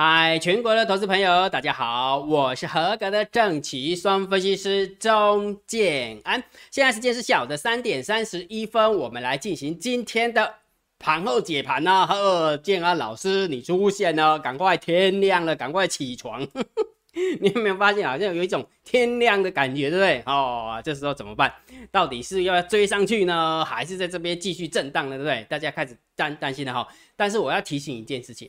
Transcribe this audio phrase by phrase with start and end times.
[0.00, 6.40] 嗨，全国的投资朋友，大家好，我是合格的正奇双分析师钟建安。
[6.70, 10.54] 现在时间是下午的三点三十一分，我们来进行今天的
[11.00, 12.06] 盘后解盘呢。
[12.06, 16.46] 呵，建安老师，你出现了，赶快天亮了，赶快起床。
[17.40, 20.22] 你有没有发现，好像有一种天亮的感觉，对不对？
[20.26, 21.52] 哦，这时候怎么办？
[21.90, 25.16] 到底是要追上去呢，还是在这边继续震荡呢？
[25.16, 25.44] 对不对？
[25.48, 26.86] 大家开始担担心了哈。
[27.16, 28.48] 但是我要提醒一件事情。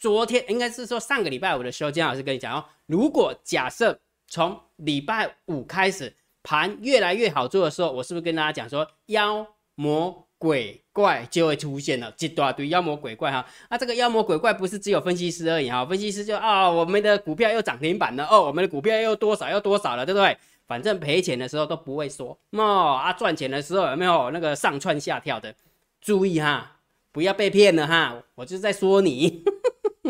[0.00, 13.46] 昨天应该是说上个礼拜五的时候，金老师跟你讲哦，如果假设从礼拜五开始盘越来越好做的时候，我是不是跟大家讲说妖魔鬼怪就会出现了，一大堆妖魔鬼怪哈？
[13.68, 20.34] 那这个妖魔鬼怪不是只有分析师而已哈，分析师就啊，我们的股票又涨停板了哦，我们的股票又多少又多少了，对不对？
[20.66, 25.54] 反正赔钱的时候都不会说哦，啊赚钱的时候有没有那个上蹿下跳的？
[26.00, 26.78] 注意哈，
[27.12, 29.44] 不要被骗了哈，我就在说你。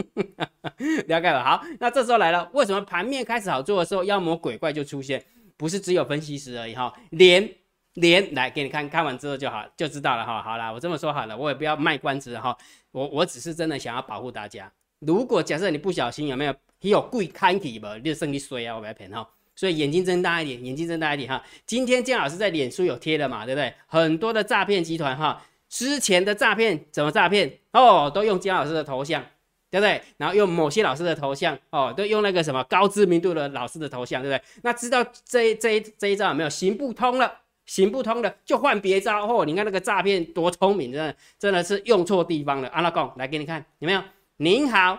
[1.08, 5.24] 了解了，好，那这时候来了，为什么盘面开始好做的时候，妖魔鬼怪就出现？
[5.56, 7.46] 不是只有分析师而已哈，连
[7.94, 10.42] 连来给你看看完之后就好，就知道了哈。
[10.42, 12.56] 好了，我这么说好了，我也不要卖关子哈，
[12.92, 14.72] 我我只是真的想要保护大家。
[15.00, 19.28] 如果假设你不小心有没有你有贵看体吧，就剩你衰啊，我不要骗哈。
[19.54, 21.42] 所以眼睛睁大一点，眼睛睁大一点哈。
[21.66, 23.74] 今天姜老师在脸书有贴了嘛，对不对？
[23.86, 29.22] 很多的诈骗集团哈，之前的诈骗怎么诈骗哦，都用姜老师的头像。
[29.70, 30.02] 对不对？
[30.16, 34.44] 然后用某些老师的头像哦，都用那个什么高知名度的老师的头像，对不对？
[34.62, 37.32] 那知道这这这一招有没有行不通了？
[37.66, 39.44] 行不通了就换别招哦。
[39.44, 42.68] 你看那个诈骗多聪明，真的真的是用错地方了。
[42.70, 44.02] 阿拉贡来给你看有没有？
[44.38, 44.98] 您好，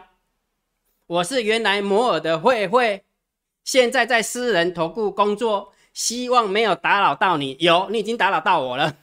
[1.07, 3.03] 我是原来摩尔的慧慧，
[3.65, 7.57] 现在在私人投顾工作，希望没有打扰到你。
[7.59, 8.95] 有，你已经打扰到我了。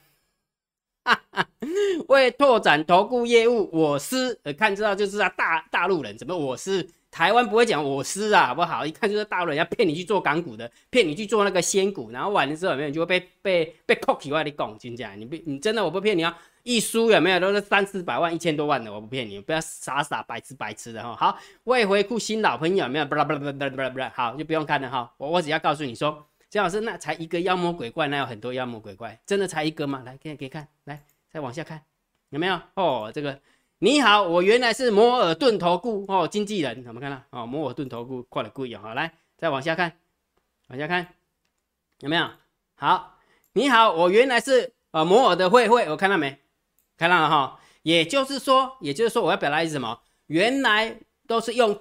[2.09, 8.85] 为拓展投顾业务，我司呃看知道就是啊大大陆人怎么我司台湾不会讲我司啊好不好？
[8.87, 15.15] 一看就是大陆人要骗你去做港股的，骗你去做那个仙股，然后完了之后有没有就会被被被扣起外的拱金价？
[15.15, 16.39] 你不你真的我不骗你啊！
[16.63, 21.17] 一输有没有都是三四百万一千多万的，我不骗你，不要傻傻白痴白痴的哈。
[21.17, 23.07] 好，未回顾新老朋友有没有？
[23.07, 25.11] 不啦不啦不啦不啦不啦，好就不用看了哈。
[25.17, 26.27] 我我只要告诉你说。
[26.51, 30.03] 姜老师，那才一个妖魔鬼怪，那有很多妖魔鬼怪，真的才一个吗？
[30.07, 31.83] 来，给给看，来，再往下看，
[32.31, 32.59] 有没有？
[32.75, 33.39] 哦，这个
[33.81, 37.23] 你好，我原来是摩尔顿投顾哦，经纪人，怎么看到？
[37.31, 39.99] 哦，摩尔顿投顾挂了贵哦，好，来，再往下看，
[40.69, 41.15] 往下看，
[41.99, 42.31] 有没有？
[42.77, 43.19] 好，
[43.53, 46.39] 你好，我原来是呃摩尔的慧慧，我看到没？
[46.97, 50.01] 看到了哈，也就是说，也就是说，我要表达意思什么？
[50.29, 51.79] 原来都是用。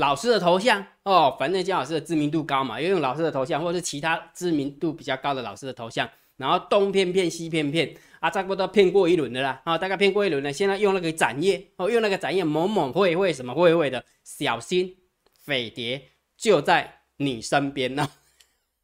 [0.00, 10.50] 老师的头像哦，反正姜老师的知名度高嘛，用老师的头像，或者是其他知名度比较高的老师的头像，然后东骗骗西骗骗，啊，差不多骗过一轮的啦，啊，大概骗过一轮了。
[10.50, 14.96] 现在用那个展页哦，用那个展页某某会会什么会会的，小心
[15.44, 16.02] 匪谍
[16.34, 18.08] 就在你身边呢。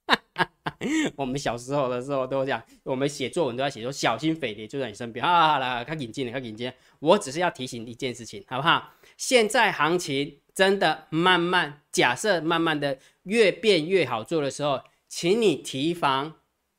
[1.16, 6.70] 我们小时候的时候都这样，我们写作文都要写说小心匪谍就在你身边啊，来，看眼镜，看眼镜。
[6.98, 8.92] 我只是要提醒一件事情，好不好？
[9.16, 10.40] 现在行情。
[10.56, 16.32] 真的慢慢假设，慢慢的越变越好做的时候，请你提防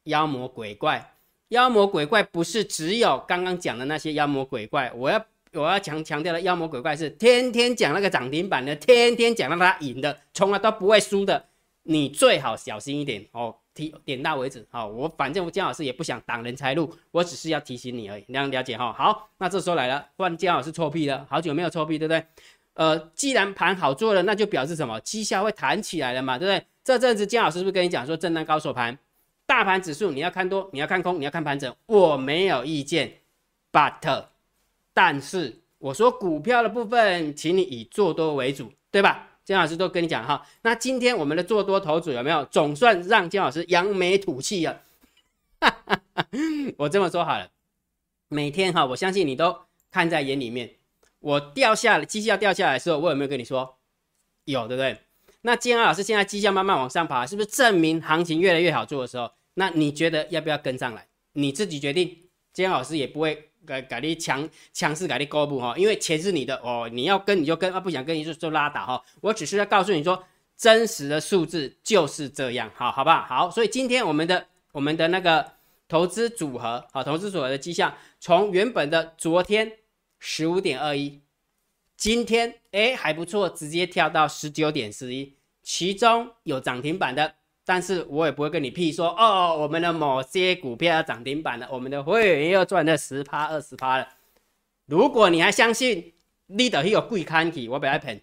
[0.05, 1.13] 妖魔鬼怪。
[1.49, 5.23] 妖魔鬼怪不是只有刚刚讲的那些妖魔鬼怪，我要
[5.53, 11.45] 我要强强调的妖魔鬼怪是天天讲那个涨停板的，天天讲让他赢的，从来都不会输的。
[11.83, 14.66] 你最好小心一点哦，提点到为止。
[14.69, 18.91] 好，我反正我姜老师也不想挡人财路，我只是要提醒你而已，你要了解哈。
[18.91, 22.25] 好，那这时候来了，换姜老师臭屁了，好久没有臭屁，对不对？
[22.77, 24.99] 呃，既然盘好做了，那就表示什么？
[24.99, 26.63] 绩效会弹起来了嘛，对不对？
[26.83, 28.95] 这阵子姜老师是不是跟你讲说，震荡高手盘，
[29.47, 33.11] 大盘指数你要看多，你要看空，你要看盘整，我没有意见。
[33.71, 34.25] But，
[34.93, 39.27] 但是我说股票的部分，请你以做多为主，对吧？
[39.43, 40.45] 姜老师都跟你讲哈。
[40.61, 42.45] 那今天我们的做多头组有没有？
[42.45, 44.81] 总算让姜老师扬眉吐气了。
[46.78, 47.49] 我这么说好了，
[48.28, 49.57] 每天哈，我相信你都
[49.90, 50.69] 看在眼里面。
[51.19, 53.78] 我掉下来，绩效掉下来的时候，我有没有跟你说？
[54.46, 54.97] 有，对不对？
[55.41, 59.31] 那金安老师现在绩效慢慢往上爬，是不是证明行情越来越好做的时候？
[59.55, 61.08] 那你觉得要不要跟上来？
[61.34, 62.17] 你自己决定。
[62.53, 69.03] 金安老师也不会改改你强强势改你高步哈，因为钱是你的哦，你要跟你就跟，啊不想跟你就就拉倒哈。
[69.22, 70.23] 我只是要告诉你说，
[70.55, 73.23] 真实的数字就是这样，好好不好？
[73.23, 75.53] 好，所以今天我们的我们的那个
[75.87, 79.72] 投资组合，好，投资组合的绩效从原本的昨天。
[80.19, 81.22] 十五点二一，
[81.96, 87.35] 今天哎还不错，直接跳到十九点十一，其中有涨停板的，
[87.66, 94.08] 但是我也不会跟你屁说哦，我们的某些股票要涨停板了，我们的会员又赚了十趴二十趴了。
[94.85, 96.14] 如果你还相信，
[96.47, 98.22] 你的有贵看起，我不要骗，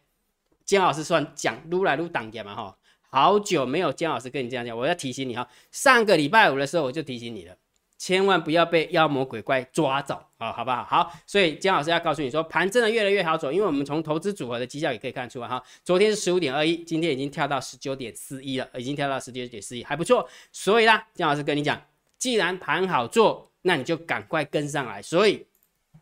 [0.64, 2.78] 姜老师算讲撸来撸挡点嘛哈，
[3.10, 7.56] 好久没有姜老师跟你这样讲，我要提醒你哈，上个礼拜五的时候我就提醒你了。
[7.96, 10.84] 千万不要被妖魔鬼怪抓走啊，好不好？
[10.84, 15.62] 好，所以姜老师要告诉你说，盘真的越来越好走，因为我们从投资组合的绩效也可以看出来哈。
[15.84, 20.28] 昨天是十五点二一，今天已经跳到十九点四一了，已经跳到十九点四一，还不错。
[20.52, 21.80] 所以啦，姜老师跟你讲，
[22.18, 25.00] 既然盘好做，那你就赶快跟上来。
[25.00, 25.46] 所以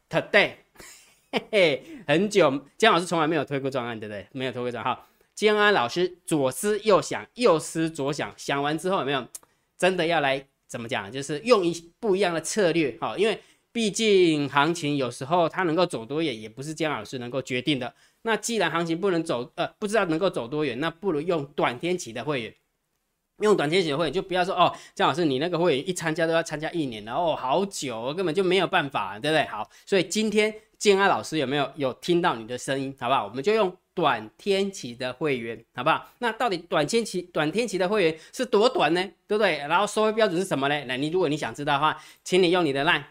[0.09, 0.53] today，
[1.31, 4.27] 嘿嘿，很久姜老师从来没有推过专案，对不对？
[4.33, 4.99] 没有推过专案。
[5.35, 9.29] 姜安老师左思右想，右思左想，想完之后有没有
[9.79, 10.47] 真的要来？
[10.73, 11.13] 怎么讲？
[11.13, 13.39] 就是用一不一样的策略，哈，因为
[13.73, 17.95] 毕竟行情有时候它能够走多远，也不是姜老师能够决定的。
[18.23, 22.55] 那既然行情不能走，呃，不知道能够走多远，那不如用短天期的会员，
[23.43, 29.45] 用短天期的会员，就不要说哦，姜老师你那个会员一参加都要参加一年了，哦，好久，根本就没有办法，对不对？
[29.49, 32.97] 好，所以今天建安老师有没有有听到你的声音？
[32.99, 33.27] 好不好？
[33.27, 33.77] 我们就用。
[33.95, 36.11] 短天期的会员，好不好？
[36.19, 39.03] 那到底短天期、短天期的会员是多短呢？
[39.27, 39.59] 对不对？
[39.59, 40.85] 然后收费标准是什么呢？
[40.87, 43.03] 那你如果你想知道的话，请你用你的 line，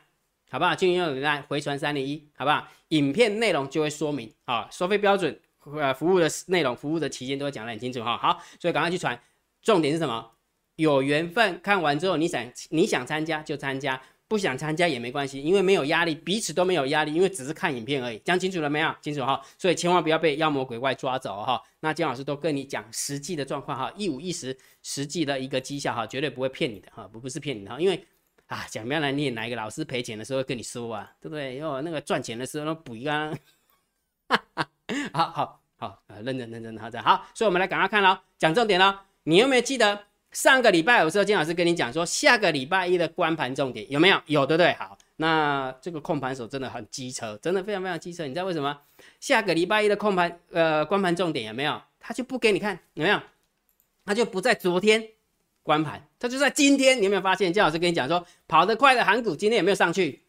[0.50, 0.74] 好不好？
[0.76, 2.68] 请你用你的 line 回传三零一，好不好？
[2.90, 5.40] 影片内容就会说明啊，收费标准、
[5.76, 8.18] 呃，服务的内容、服务的期间都会讲得很清楚哈。
[8.18, 9.20] 好，所以赶快去传。
[9.62, 10.32] 重点是什么？
[10.78, 14.02] 有缘分，看完之后你想你想参加就参加。
[14.32, 18.18] 不想参加也没关系，因为没有压力，彼此都没有压力，因为只是看影片而已。
[18.20, 18.96] 讲清楚了没有？
[19.02, 21.62] 清楚哈，所以千万不要被妖魔鬼怪抓走哈。
[21.82, 28.08] 那姜老师都跟你讲实际的状况哈，一五一十，实际的一个绩效哈，绝对不会骗你的哈，不不是骗你的哈，因为
[28.48, 31.58] 啊，讲不要来念哪一个老师赔钱的时候跟你说啊，对不对？
[31.58, 33.38] 因那个赚钱的时候补一个，
[35.12, 40.06] 好好好，认真认真的好的好，所以我们来赶快看喽，讲重点喽，你有没有记得？
[40.32, 44.22] 上个礼拜有时候金老师跟你讲说，下个礼拜一的关盘重点有没有？
[44.28, 44.72] 有对不对？
[44.74, 48.26] 好，那这个控盘手真的很机车，真的非常非常机车。
[48.26, 48.78] 你知道为什么？
[49.20, 51.82] 下个礼拜一的控盘呃关盘重点有没有？
[52.00, 53.22] 他就不给你看有没有？
[54.06, 55.06] 他就不在昨天
[55.64, 56.98] 关盘，他就在今天。
[56.98, 60.24] 你有没有发现金老师跟你讲说，跑得快的韩股今天有没有上去？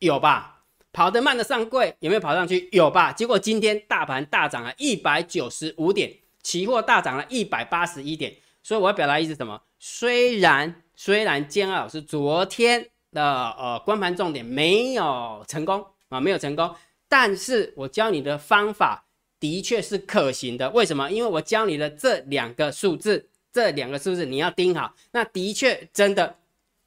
[0.00, 0.64] 有吧？
[0.92, 2.68] 跑得慢的上柜有没有跑上去？
[2.72, 3.12] 有吧？
[3.12, 6.12] 结果今天大盘大涨了一百九十五点，
[6.42, 8.34] 期货大涨了一百八十一点。
[8.68, 9.58] 所以我要表达意思什么？
[9.78, 13.22] 虽然虽然建二老师昨天的
[13.52, 16.76] 呃关盘重点没有成功啊，没有成功，
[17.08, 19.06] 但是我教你的方法
[19.40, 20.68] 的确是可行的。
[20.68, 21.10] 为什么？
[21.10, 24.94] 因为我教你的这两个数字，这两个数字你要盯好。
[25.12, 26.36] 那的确真的，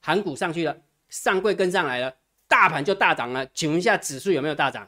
[0.01, 0.77] 韩股上去了，
[1.09, 2.13] 上柜跟上来了，
[2.47, 3.43] 大盘就大涨了。
[3.55, 4.87] 请问一下，指数有没有大涨？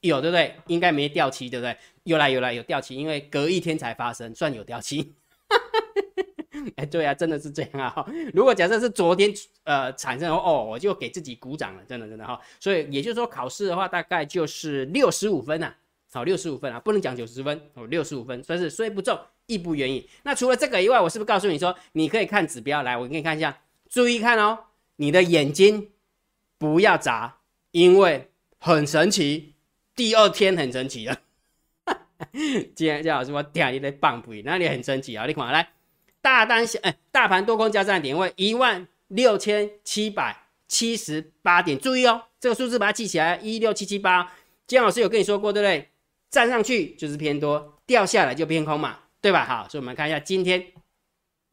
[0.00, 0.56] 有，对不对？
[0.66, 1.76] 应该没掉期，对不对？
[2.02, 5.14] 有来有来有掉期，因为隔一天才发生，算有掉期。
[6.76, 8.06] 哎，对啊，真的是这样啊！
[8.32, 9.32] 如果假设是昨天
[9.64, 12.40] 呃产生哦，我就给自己鼓掌了，真的真的哈。
[12.60, 15.74] 所以也就是说，考试的话大概就是六十五分呐，
[16.12, 20.08] 好，六十五分啊，不能讲九十分哦，六十五分，算是虽不中亦不远矣。
[20.22, 24.58] 那除了这个以外，我是不是告诉你说，你可以看指标来，我给你看一下，注意看哦，
[24.96, 25.90] 你的眼睛
[26.58, 27.38] 不要眨，
[27.72, 29.54] 因为很神奇，
[29.96, 31.18] 第二天很神奇了。
[32.32, 35.71] 今天姜老师我点你的棒笔，那里很神奇啊，你看来。
[36.22, 44.32] 大单小哎，大盘多空交战点位一万六千七百七十八点，注意哦，这个数字把它记起来，一六七七八。
[44.66, 45.90] 姜老师有跟你说过，对不对？
[46.30, 49.44] 站上去就是偏多，掉下来就偏空嘛，对吧？
[49.44, 50.72] 好，所以我们看一下今天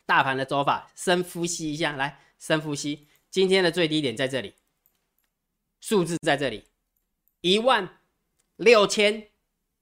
[0.06, 3.08] 大盘的走法，深呼吸一下，来，深呼吸。
[3.30, 4.54] 今天的最低点在这里，
[5.82, 6.64] 数字在这里，
[7.42, 8.00] 一万
[8.56, 9.28] 六千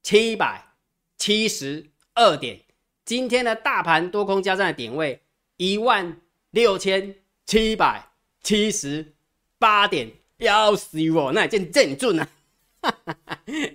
[0.02, 0.74] 七百
[1.16, 2.64] 七十二点。
[3.08, 5.18] 今天的大盘多空交战的点位
[5.56, 7.14] 一万六千
[7.46, 8.06] 七百
[8.42, 9.14] 七十
[9.58, 11.32] 八点，要死我！
[11.32, 12.28] 那真正准啊！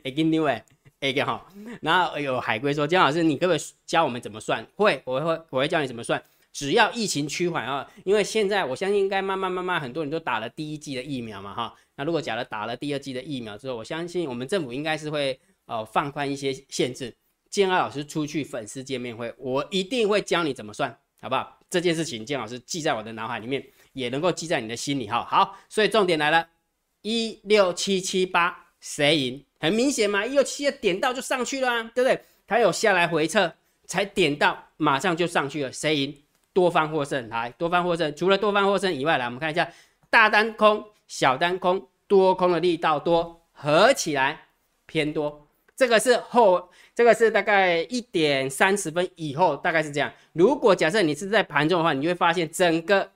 [0.04, 0.62] 哎，给你喂，
[1.00, 1.48] 哎个哈，
[1.82, 6.24] 然后有海龟说：“姜老师，你可不可以教我们怎么算？”会，我会，我会教你怎么算。
[6.52, 11.74] 只要疫情趋缓啊，因为现在我相信应该慢慢慢慢很多人都打了第一剂的疫苗嘛哈。
[11.96, 17.16] 那如果假如打了第二剂的疫苗之后，我相信我们政府应该是会呃放宽一些限制。
[17.54, 20.90] 建安老师出去粉丝见面会，我一定会教你怎么算，
[21.22, 21.60] 好不好？
[21.70, 25.24] 这件事情建老师记在我的脑海里面，也能够记在你的心里哈。
[25.24, 26.48] 好，所以重点来了，
[27.04, 29.46] 一六七七八谁赢？
[29.60, 32.20] 很明显嘛，一六七点到就上去了，对不对？
[32.48, 33.54] 它有下来回撤，
[33.86, 36.24] 才点到马上就上去了，谁赢？
[36.54, 38.16] 多方获胜，来，多方获胜。
[38.16, 39.72] 除了多方获胜以外，来我们看一下
[40.10, 44.48] 大单空、小单空、多空的力道多，合起来
[44.88, 45.48] 偏多。
[45.76, 50.14] 这个是后，这个是大概一点三十分以后，大概是这样。
[50.34, 53.10] 如果假设你是在盘中的话，你会发现整个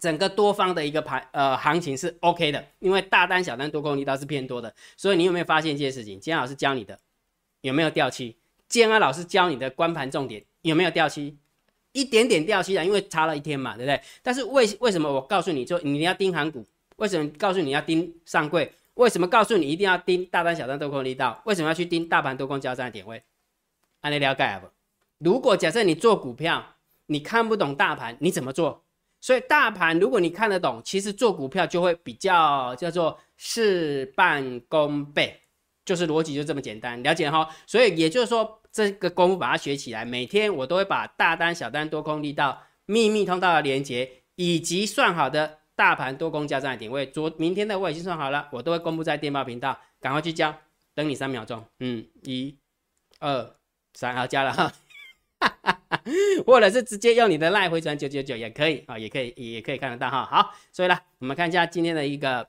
[0.00, 4.74] 整个多方的一个盘呃行情是 OK 的，因为大单小单多空力道是偏多的。
[4.96, 6.14] 所以你有没有发现一件事情？
[6.14, 6.98] 今天老师教你的
[7.60, 8.36] 有没有掉期？
[8.68, 11.36] 建安老师教你的观盘重点有没有掉期？
[11.92, 14.00] 一点点掉期啊，因为差了一天嘛，对不对？
[14.22, 16.64] 但是为为什么我告诉你说你要盯韩股？
[16.96, 18.72] 为什么告诉你要盯上柜？
[19.00, 21.40] 为什么告诉你一定要盯大单、小单多空力道？
[21.46, 23.22] 为什么要去盯大盘多空交战的点位？
[24.02, 24.68] 按你了解不？
[25.16, 26.74] 如果假设你做股票，
[27.06, 28.84] 你看不懂大盘，你怎么做？
[29.18, 35.40] 所以大盘如果你看得懂，其实做股票就会比较叫做事半功倍，
[35.82, 37.48] 就是逻辑就这么简单，了解哈？
[37.66, 50.54] 所以也就是说，这个功夫把它学起来，每天我都会把大单、小单、多空力道、秘密通道的连接，以及算好的大盘多空交战的点位，昨明天的我已经算好了，我都会公布在电报频道，赶快去交，
[50.94, 52.54] 等你三秒钟，嗯，一、
[53.18, 53.56] 二、
[53.94, 54.70] 三，好加了哈。
[56.44, 60.26] 或者是直接用你的赖回传九九九也可以啊，也可以也可以看得到哈。
[60.26, 62.46] 好，所以呢，我们看一下今天的一个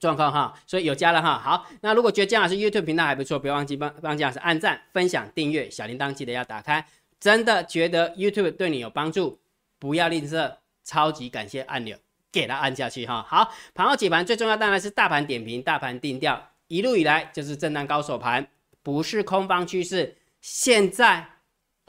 [0.00, 0.52] 状况哈。
[0.66, 1.38] 所以有加了哈。
[1.38, 6.84] 好，那如果觉得姜老师 YouTube 频道还不错，不要忘记帮帮姜老师按赞、分享、订阅，小铃铛记得要打开。
[7.20, 9.40] 真的觉得 YouTube 对你有帮助，
[9.78, 11.96] 不要吝啬，超级感谢按钮
[12.32, 13.24] 给它按下去哈。
[13.28, 18.46] 好，盘后解盘最重要当然是大盘点评、大盘定调，一路以来就是震荡高手盘，
[18.82, 21.26] 不是空方趋势，现在。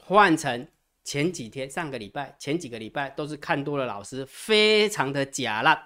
[0.04, 0.66] 换成
[1.04, 5.80] 前几天、上个礼拜、前几个礼拜都是看多的老师，非常的假烂。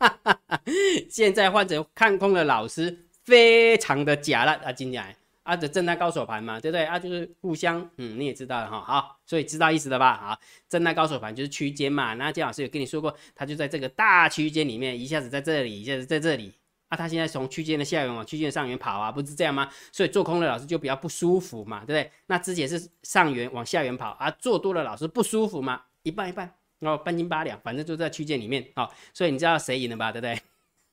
[1.10, 4.70] 现在换成看空的老师，非常的假烂啊！
[4.70, 5.16] 今天
[5.50, 6.96] 啊，这震荡高手盘嘛，对不对啊？
[6.96, 8.80] 就是互相，嗯，你也知道了哈。
[8.86, 10.16] 好，所以知道意思了吧？
[10.16, 12.14] 好，震荡高手盘就是区间嘛。
[12.14, 16.54] 那姜老师有跟你说过，他就在这个大区间里面，一下子在这里，一下子在这里。
[16.86, 19.68] 啊，他现在从区间的下缘往区间的上缘跑啊，不是这样吗？
[19.90, 22.12] 所以做空的老师就比较不舒服嘛，对不对？
[22.26, 28.88] 那之前是上缘往下缘跑啊，做多的老师不舒服嘛，一半一半，然后半斤八两，反正就在区间里面啊。
[29.12, 30.12] 所以你知道谁赢了吧？
[30.12, 30.40] 对不对？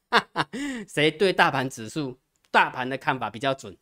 [0.10, 0.50] 哈 哈
[0.88, 2.18] 谁对大盘指数、
[2.50, 3.76] 大盘的看法比较准？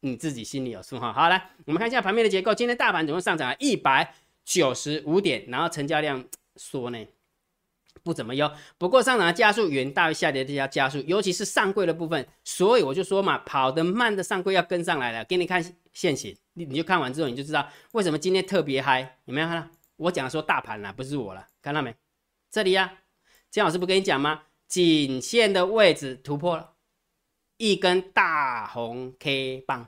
[0.00, 1.12] 你自己心里有数哈。
[1.12, 4.14] 好，来我们看一下盘面的结构，今天大盘总共上涨了一百
[4.44, 6.24] 九十五点，然后成交量
[6.56, 7.06] 缩呢？
[8.02, 15.22] 不怎么优，不过上涨的加速远大于下跌的加加速，尤其是上柜的部分，所以我就说嘛，跑得慢的上柜要跟上来了。
[15.26, 19.68] 给你看现形，你你就看完之后你就知道为什么今天特别嗨，有没有看到？
[19.96, 21.94] 我讲说大盘啦，不是我了，看到没？
[22.50, 22.90] 这里呀，
[23.50, 24.44] 姜老师不跟你讲吗？
[24.66, 26.70] 颈线的位置突破了，
[27.60, 29.86] 一根大红 K 棒，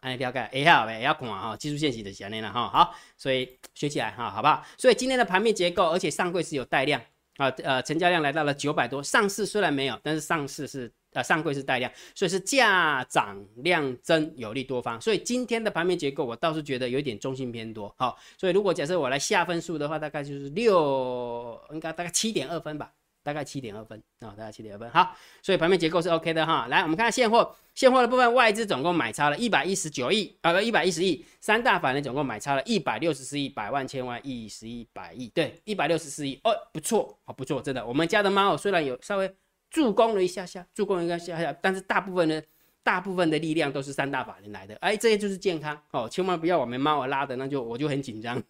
[0.00, 4.62] 哎，了解，哎好呗，要看哈，技术线型的前面了哈，好，所以学起来哈，好不好？
[4.76, 7.00] 所以今天的盘面结构，而且上柜是有带量。
[7.38, 22.90] 啊，呃，成交量来到了九百多，上市虽然没有，但是上市是呃上柜是带量，所以是价涨量增有利多方，所以今天的盘面结构我倒是觉得有点中性偏多，好，所以如果假设我来下分数的话，大概就是六，应该大概七点二分吧。
[23.26, 24.88] 大概七点二分啊，大概七点二分。
[24.90, 26.68] 好，所以盘面结构是 OK 的哈。
[26.68, 31.24] 来，我们看现货，现货的部分，外资总共买超了一百一十九亿，啊不，一百一十亿。
[31.40, 36.38] 三大法人总共买超了一百六十四亿，百万、千万、亿、十亿、百亿，对，一百六十四亿。
[36.44, 37.84] 哦，不错，好不错，真的。
[37.84, 39.34] 我们家的猫虽然有稍微
[39.68, 42.40] 助攻了一下下，助攻一下下下，但是大部分呢，
[42.84, 44.76] 大部分的力量都是三大法人来的。
[44.76, 48.40] 哎，这些就是健康哦，千万不要我们猫儿拉的，那就我就很紧张。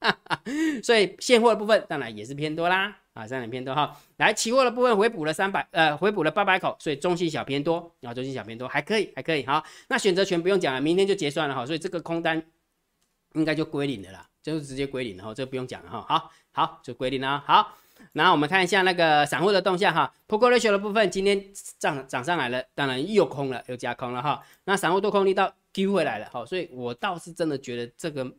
[0.84, 2.99] 所以现货的部分当然也是偏多啦。
[3.12, 12.40] 啊，三点偏多哈，来期货的部分回补了三百，呃，回补了八百口，所以中性小偏多，啊，中性小偏多还可以，还可以，好，那选择权不用讲了，明天就结算了哈，所以这个空单
[13.34, 17.76] 应该就归零的啦，就是直接归零，然后这不用讲了哈，好，好，就归零了，好，
[18.12, 28.32] 然后我们看一下那个散户的动向哈，Put Ratio 的部分今天涨涨上来了，当然又空了，又加空了哈，那散户多空力道丢回来了，哈，所以我倒是真的觉得这个。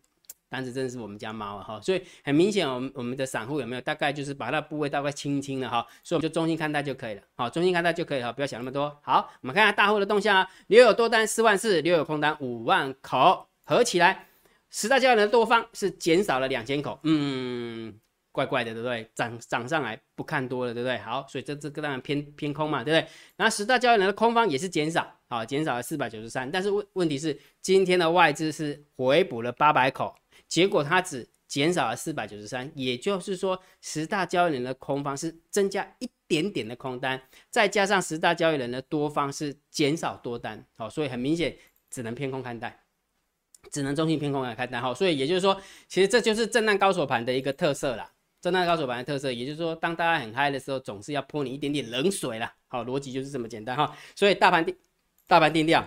[0.52, 8.94] 单子真的是我们家猫啊哈，所以很明显，我们我们的散户有没有大概就是把那部位大概清清了哈，所以我们就中心看待就可以了，好，中心看待就可以了，不要想那么多。
[9.02, 14.28] 好，我们看下大户的动向啊，留有多单四万四，留有空单五万口，合起来
[14.70, 17.98] 十大交易人的多方是减少了两千口，嗯，
[18.34, 19.10] 怪怪的，对不对？
[19.16, 20.98] 涨涨上来不看多了，对不对？
[20.98, 23.10] 好，所以这这个当然偏偏空嘛，对不对？
[23.38, 30.14] 然后十大交易人的空方也是减少，好，减少了四百九十三，但是问问题是今天的外资是回补了八百口。
[30.48, 41.58] 结果它只减少了四百九十三，也就是说十大交易人的空方是增加一点点的空单，再加上十大交易人的多方是减少多单，好，所以很明显
[41.90, 42.84] 只能偏空看待，
[43.70, 54.74] 只能中性偏空来看待，好，所以也就是说，其实这就是震荡高手盘的一个特色啦，震荡高手盘的特色，也就是说，当大家很嗨的时候，总是要泼你一点点冷水啦，好，逻辑就是这么简单哈，所以大盘定
[55.28, 55.86] 大盘定调，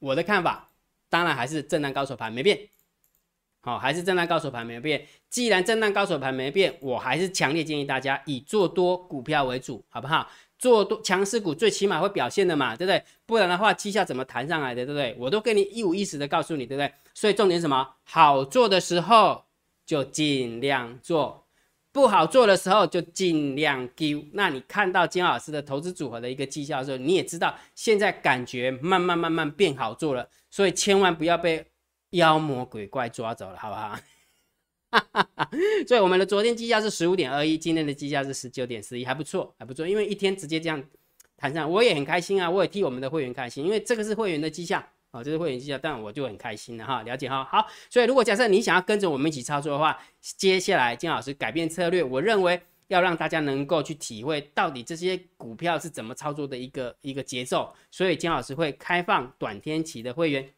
[0.00, 0.70] 我的看法
[1.08, 2.68] 当然还是震荡高手盘没变。
[3.68, 5.04] 好，还是震荡高手盘没变。
[5.28, 10.26] 既然震荡高手盘没变，我还是强烈建议大家以做多股票为主，好不好？
[10.58, 13.00] 做多强势股最起码会表现的嘛，对不对？
[13.26, 15.14] 不然的话，绩效怎么弹上来的，对不对？
[15.18, 16.92] 我都跟你一五一十的告诉你，对不对？
[17.14, 17.86] 所以重点什么？
[18.04, 19.44] 好做的时候
[19.86, 21.46] 就尽量做，
[21.92, 24.24] 不好做的时候就尽量丢。
[24.32, 31.64] 那你看到金老师的投资组合的一个绩效的时候，你也知道现在感觉慢慢慢慢变好做了，所以千万不要被
[32.10, 33.98] 妖魔鬼怪抓走了，好不好？
[35.86, 39.86] 所以我们的昨天绩效是十五点二一，今天的绩效是十九点四一，还不错，还不错。
[39.86, 40.82] 因为一天直接这样
[41.36, 47.44] 谈上，我也很开心啊，我也替我们的会员开心，因为这个是会员的绩效啊，这是会员绩效，但我就很开心了哈，了解哈。
[47.44, 60.48] 好，所以如果假设你想要跟着我们一起操作的话，接下来金老师改变策略，我认为要让大家能够去体会到底这些股票是怎么操作的一个一个节奏，所以金老师会开放短天期的会员，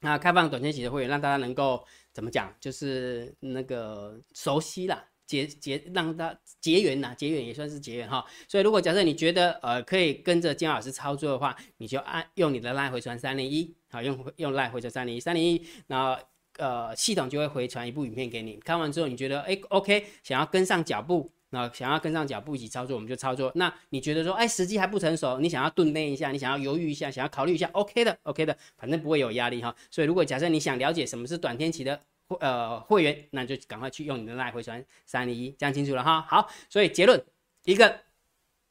[0.00, 1.84] 那开放短天期的会员，让大家能够。
[2.12, 2.52] 怎么讲？
[2.58, 8.26] 就是那个熟悉啦，结结让他结缘呐，结缘也算是结缘哈。
[8.48, 16.20] 所以如果假设你觉得呃可以跟着金老师操作的话，你就按用你的赖回传三零一，好用用赖回传三零一三零一，然后
[16.58, 18.56] 呃系统就会回传一部影片给你。
[18.56, 21.30] 看完之后你觉得哎 OK，想要跟上脚步。
[21.50, 23.50] 那想要跟上脚步一起操作，我们就操作。
[23.54, 29.74] 那你觉得说，哎，时机还不成熟，你想要顿练一下，你想要犹豫一下，想要考虑一下，OK 的，OK 的，反正不会有压力哈。
[29.90, 36.22] 所以如果假设你想了解什么是短天期的会呃会员，那就赶快去用你的赖回传三零一，讲清楚了哈。
[36.22, 37.20] 好，所以结论
[37.64, 38.00] 一个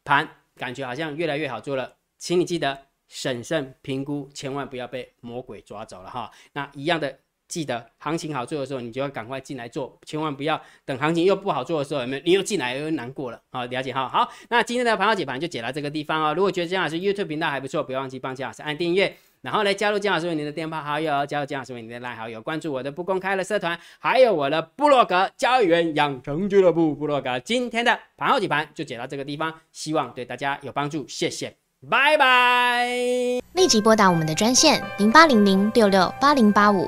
[0.04, 6.32] 盘感觉好像越来越好做了，请你记得审慎评估，千万不要被魔鬼抓走了哈。
[6.54, 7.20] 那一样的。
[7.50, 12.24] 记得行情好做的时候，你就要赶快进来做，千万不要等行情又不好做的时候，有没有？
[12.24, 13.42] 你又进来又难过了。
[13.52, 14.08] 好，了解哈。
[14.08, 16.34] 好，那今天的盘号解盘就解到这个地方哦。
[16.34, 27.40] 如果觉得姜老师 YouTube 频道还不错，不要忘记帮姜老师按订阅，然后来加入姜老师为您的电话好友，加入姜老师为您的赖好友，关注我的不公开的社团，还有我的部落格交易员养成俱乐部部落格。
[27.40, 31.56] 今天的盘号解盘就解到这个地方，希望对大家有帮助，谢谢，
[31.90, 32.86] 拜拜。
[33.54, 36.88] 立即拨打我们的专线零八零零六六八零八五。